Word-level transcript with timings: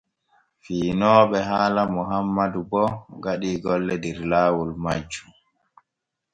Fiinooɓe 0.63 1.37
haala 1.49 1.81
Mohammadu 1.95 2.61
bo 2.71 2.81
gaɗii 3.23 3.57
golle 3.63 3.95
der 4.03 4.17
laawol 4.31 4.71
majjum. 4.83 5.29